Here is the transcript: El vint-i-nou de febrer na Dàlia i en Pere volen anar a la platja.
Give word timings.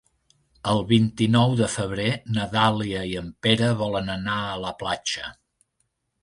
El 0.71 0.79
vint-i-nou 0.91 1.53
de 1.59 1.67
febrer 1.73 2.07
na 2.37 2.47
Dàlia 2.55 3.03
i 3.11 3.13
en 3.21 3.29
Pere 3.49 3.69
volen 3.83 4.11
anar 4.15 4.39
a 4.47 4.57
la 4.65 4.73
platja. 4.83 5.29